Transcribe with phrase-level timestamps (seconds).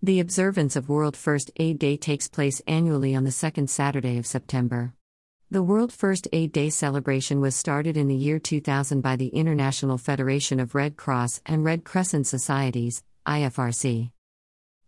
[0.00, 4.28] The observance of World First Aid Day takes place annually on the second Saturday of
[4.28, 4.94] September.
[5.50, 9.98] The World First Aid Day celebration was started in the year 2000 by the International
[9.98, 14.12] Federation of Red Cross and Red Crescent Societies, IFRC.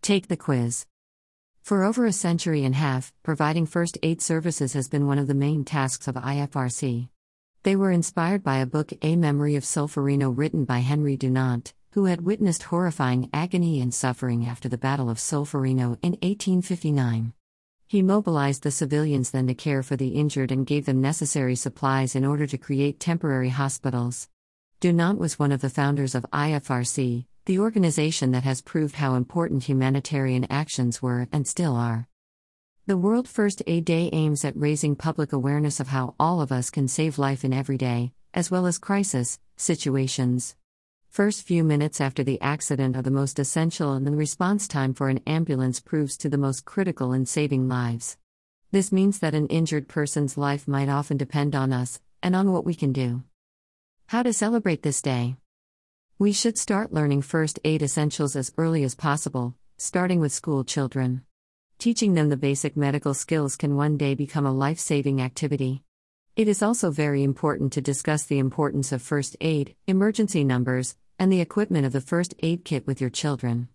[0.00, 0.86] Take the quiz.
[1.60, 5.26] For over a century and a half, providing first aid services has been one of
[5.26, 7.08] the main tasks of IFRC.
[7.64, 12.04] They were inspired by a book, A Memory of Solferino, written by Henry Dunant who
[12.04, 17.32] had witnessed horrifying agony and suffering after the Battle of Solferino in 1859.
[17.88, 22.14] He mobilized the civilians then to care for the injured and gave them necessary supplies
[22.14, 24.28] in order to create temporary hospitals.
[24.80, 29.64] Dunant was one of the founders of IFRC, the organization that has proved how important
[29.64, 32.06] humanitarian actions were and still are.
[32.86, 36.70] The World First Aid Day aims at raising public awareness of how all of us
[36.70, 40.54] can save life in everyday, as well as crisis, situations.
[41.10, 45.08] First few minutes after the accident are the most essential, and the response time for
[45.08, 48.16] an ambulance proves to the most critical in saving lives.
[48.70, 52.64] This means that an injured person's life might often depend on us, and on what
[52.64, 53.24] we can do.
[54.06, 55.34] How to celebrate this day?
[56.20, 61.22] We should start learning first aid essentials as early as possible, starting with school children.
[61.80, 65.82] Teaching them the basic medical skills can one day become a life saving activity.
[66.36, 71.30] It is also very important to discuss the importance of first aid, emergency numbers, and
[71.30, 73.68] the equipment of the first aid kit with your children.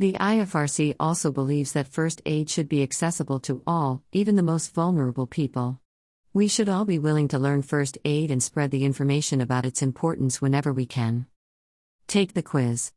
[0.00, 4.74] The IFRC also believes that first aid should be accessible to all, even the most
[4.74, 5.78] vulnerable people.
[6.32, 9.82] We should all be willing to learn first aid and spread the information about its
[9.82, 11.26] importance whenever we can.
[12.08, 12.92] Take the quiz.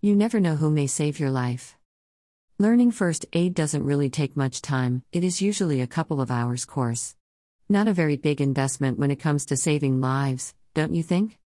[0.00, 1.76] You never know who may save your life.
[2.58, 6.64] Learning first aid doesn't really take much time, it is usually a couple of hours
[6.64, 7.14] course.
[7.68, 11.38] Not a very big investment when it comes to saving lives, don't you think?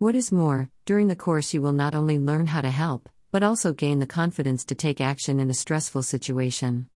[0.00, 3.42] What is more, during the course you will not only learn how to help, but
[3.42, 6.88] also gain the confidence to take action in a stressful situation.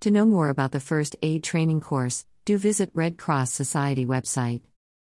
[0.00, 4.62] To know more about the first aid training course, do visit Red Cross Society website.